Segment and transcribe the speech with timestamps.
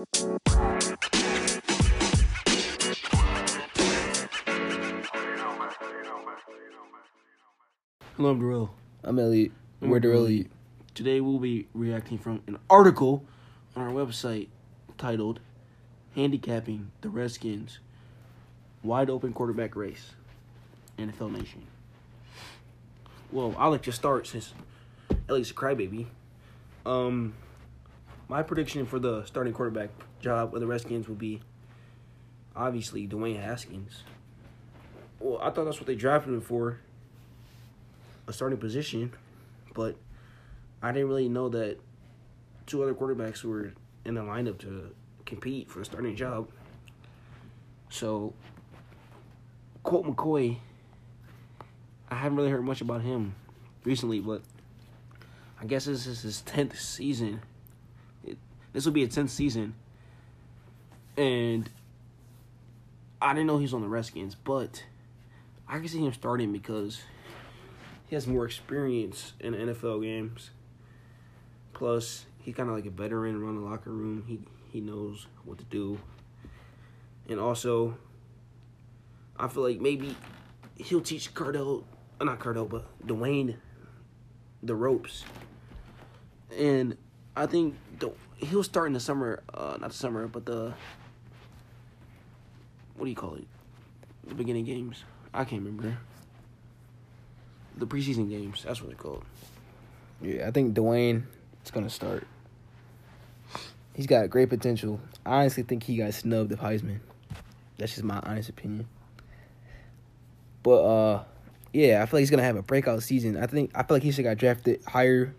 [0.00, 0.38] Hello,
[8.30, 8.74] I'm Darrell.
[9.04, 9.52] I'm Elliot.
[9.80, 10.22] We're Darrell.
[10.22, 10.46] Elliot.
[10.94, 13.26] Today we'll be reacting from an article
[13.76, 14.48] on our website
[14.96, 15.40] titled
[16.14, 17.80] Handicapping the Redskins
[18.82, 20.12] Wide Open Quarterback Race,
[20.98, 21.64] NFL Nation.
[23.30, 24.54] Well, I'll let you start since
[25.28, 26.06] Elliot's a crybaby.
[26.86, 27.34] Um,
[28.30, 29.90] my prediction for the starting quarterback
[30.20, 31.40] job of the Redskins would be
[32.54, 34.04] obviously Dwayne Haskins.
[35.18, 36.78] Well, I thought that's what they drafted him for,
[38.28, 39.12] a starting position,
[39.74, 39.96] but
[40.80, 41.78] I didn't really know that
[42.66, 43.72] two other quarterbacks were
[44.04, 44.94] in the lineup to
[45.26, 46.48] compete for the starting job.
[47.88, 48.32] So,
[49.82, 50.56] Colt McCoy,
[52.08, 53.34] I haven't really heard much about him
[53.82, 54.42] recently, but
[55.60, 57.42] I guess this is his 10th season.
[58.72, 59.74] This will be a 10th season.
[61.16, 61.68] And
[63.20, 64.84] I didn't know he was on the Redskins, but
[65.68, 67.00] I can see him starting because
[68.06, 70.50] he has more experience in NFL games.
[71.72, 74.24] Plus, he's kind of like a veteran around the locker room.
[74.26, 75.98] He he knows what to do.
[77.28, 77.96] And also,
[79.36, 80.16] I feel like maybe
[80.76, 81.84] he'll teach Cardell,
[82.20, 83.56] not Cardell, but Dwayne,
[84.62, 85.24] the ropes.
[86.56, 86.96] And
[87.36, 90.74] I think the, he'll start in the summer, uh, not the summer, but the
[92.96, 93.46] what do you call it?
[94.26, 95.04] The beginning games.
[95.32, 95.96] I can't remember.
[97.76, 98.64] The preseason games.
[98.66, 99.24] That's what they're called.
[100.20, 101.22] Yeah, I think Dwayne
[101.64, 102.26] is gonna start.
[103.94, 105.00] He's got great potential.
[105.24, 107.00] I honestly think he got snubbed of Heisman.
[107.78, 108.86] That's just my honest opinion.
[110.62, 111.24] But uh,
[111.72, 113.36] yeah, I feel like he's gonna have a breakout season.
[113.36, 115.34] I think I feel like he should got drafted higher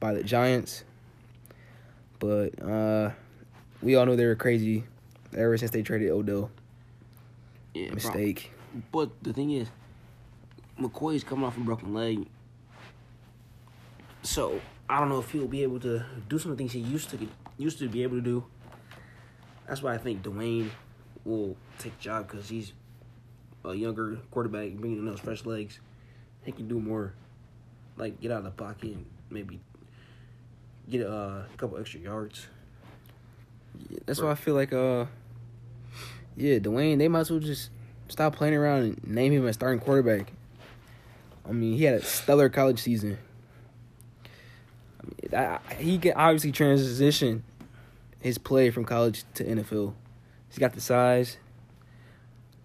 [0.00, 0.84] by the Giants.
[2.18, 3.10] But uh,
[3.82, 4.84] we all know they were crazy
[5.36, 6.50] ever since they traded Odell.
[7.74, 7.94] Yeah, bro.
[7.94, 8.52] Mistake.
[8.92, 9.68] But the thing is,
[10.78, 12.26] McCoy's coming off a broken leg.
[14.22, 16.80] So I don't know if he'll be able to do some of the things he
[16.80, 18.44] used to used to be able to do.
[19.66, 20.70] That's why I think Dwayne
[21.24, 22.72] will take the job because he's
[23.64, 25.80] a younger quarterback, bringing in those fresh legs.
[26.44, 27.14] He can do more,
[27.96, 29.60] like get out of the pocket, and maybe
[30.90, 32.46] get uh, a couple extra yards.
[33.90, 35.06] Yeah, that's why I feel like uh,
[36.36, 36.98] yeah, Dwayne.
[36.98, 37.70] They might as well just
[38.08, 40.32] stop playing around and name him as starting quarterback.
[41.48, 43.18] I mean, he had a stellar college season.
[45.00, 47.42] I mean, I, he can obviously transition
[48.20, 49.94] his play from college to NFL.
[50.48, 51.38] He's got the size.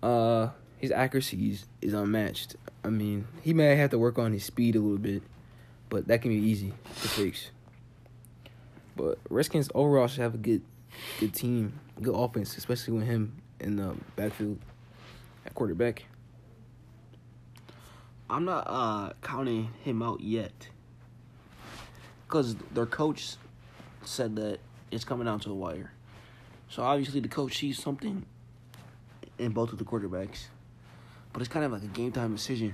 [0.01, 2.55] Uh, his accuracy is, is unmatched.
[2.83, 5.23] I mean, he may have to work on his speed a little bit,
[5.89, 7.51] but that can be easy to fix.
[8.95, 10.61] But Redskins overall should have a good,
[11.19, 14.59] good team, good offense, especially with him in the backfield
[15.45, 16.05] at quarterback.
[18.29, 20.69] I'm not uh counting him out yet.
[22.27, 23.35] Cause their coach
[24.05, 24.59] said that
[24.91, 25.91] it's coming down to the wire.
[26.69, 28.25] So obviously the coach sees something
[29.37, 30.45] in both of the quarterbacks.
[31.31, 32.73] But it's kind of like a game time decision.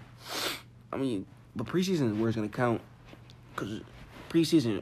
[0.92, 1.26] I mean,
[1.56, 2.82] but preseason is where it's gonna count.
[3.56, 3.82] Cause
[4.30, 4.82] preseason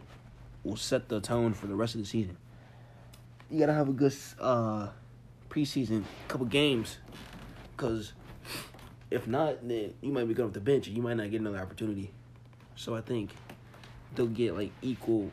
[0.68, 2.38] will set the tone for the rest of the season.
[3.50, 4.90] You gotta have a good uh
[5.50, 6.98] preseason, couple games.
[7.78, 8.14] Cause
[9.10, 11.42] if not, then you might be going off the bench and you might not get
[11.42, 12.12] another opportunity.
[12.76, 13.32] So I think
[14.16, 15.32] they'll get like equal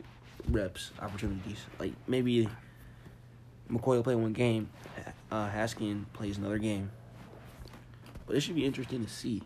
[0.49, 1.65] reps opportunities.
[1.79, 2.47] Like maybe
[3.69, 4.69] McCoy will play one game,
[5.31, 6.91] uh, Haskin plays another game.
[8.27, 9.43] But it should be interesting to see.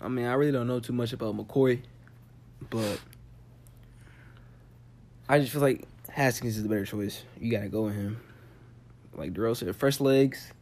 [0.00, 1.80] I mean, I really don't know too much about McCoy,
[2.70, 2.98] but
[5.30, 7.22] I just feel like Haskins is the better choice.
[7.40, 8.20] You gotta go with him.
[9.14, 10.52] Like Darrell said, fresh legs.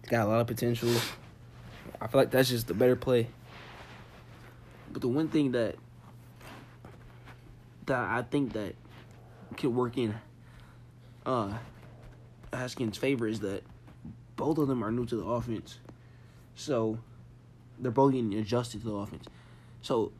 [0.00, 0.90] He's got a lot of potential.
[2.00, 3.28] I feel like that's just the better play.
[4.92, 5.76] But the one thing that
[7.86, 8.74] that I think that
[9.56, 10.16] could work in
[11.24, 11.56] uh
[12.52, 13.62] Haskins' favor is that
[14.34, 15.78] both of them are new to the offense.
[16.56, 16.98] So
[17.78, 19.26] they're both getting adjusted to the offense.
[19.82, 20.10] So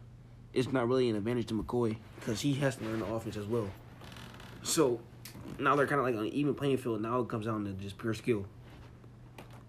[0.52, 3.46] it's not really an advantage to McCoy because he has to learn the offense as
[3.46, 3.68] well.
[4.62, 5.00] So
[5.58, 7.00] now they're kind of like on an even playing field.
[7.00, 8.46] Now it comes down to just pure skill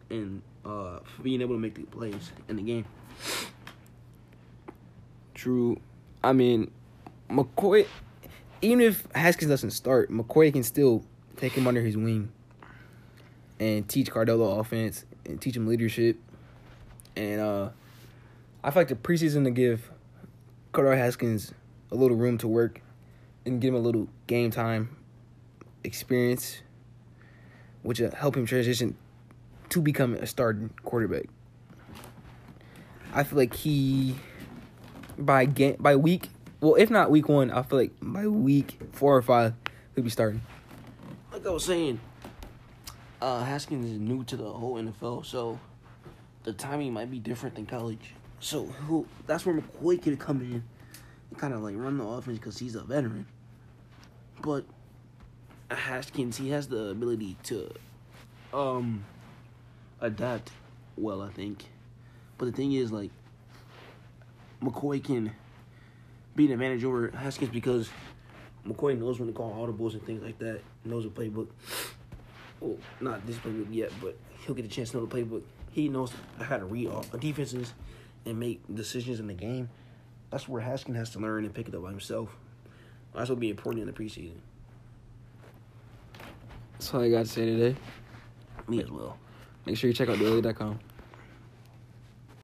[0.10, 2.86] and uh, being able to make the plays in the game.
[5.34, 5.80] True.
[6.24, 6.72] I mean,
[7.30, 7.88] McCoy,
[8.62, 11.04] even if Haskins doesn't start, McCoy can still
[11.38, 12.32] take him under his wing
[13.60, 16.18] and teach Cardello offense and teach him leadership.
[17.16, 17.70] And uh,
[18.64, 19.90] I feel like the preseason to give
[20.74, 21.54] Cardell Haskins
[21.92, 22.82] a little room to work
[23.46, 24.98] and give him a little game time
[25.84, 26.64] experience,
[27.84, 28.98] which will help him transition
[29.70, 31.26] to become a starting quarterback.
[33.14, 34.16] I feel like he
[35.16, 36.30] by game by week
[36.60, 39.54] well if not week one, I feel like by week four or five
[39.94, 40.42] he'll be starting.
[41.32, 42.00] Like I was saying,
[43.22, 45.60] uh, Haskins is new to the whole NFL, so
[46.44, 48.16] the timing might be different than college.
[48.44, 49.08] So who?
[49.26, 50.64] That's where McCoy could come in
[51.38, 53.26] kind of like run the offense because he's a veteran.
[54.42, 54.66] But
[55.72, 57.72] Haskins, he has the ability to
[58.54, 59.06] um
[60.02, 60.52] adapt
[60.98, 61.64] well, I think.
[62.38, 63.12] But the thing is, like,
[64.62, 65.32] McCoy can
[66.36, 67.90] be an advantage over Haskins because
[68.68, 70.60] McCoy knows when to call audibles and things like that.
[70.84, 71.48] Knows the playbook.
[72.60, 75.44] Well, not this playbook yet, but he'll get a chance to know the playbook.
[75.72, 76.12] He knows
[76.42, 77.74] how to read all defenses
[78.26, 79.70] and make decisions in the game.
[80.30, 82.36] That's where Haskins has to learn and pick it up by himself.
[83.14, 84.38] That's what will be important in the preseason.
[86.74, 87.76] That's all I got to say today.
[88.68, 89.18] Me as well.
[89.66, 90.80] Make sure you check out daily.com.